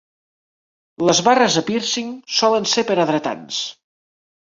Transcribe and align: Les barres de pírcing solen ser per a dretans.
Les 1.09 1.21
barres 1.27 1.59
de 1.59 1.63
pírcing 1.69 2.09
solen 2.41 2.69
ser 2.75 2.89
per 2.91 3.01
a 3.01 3.09
dretans. 3.15 3.65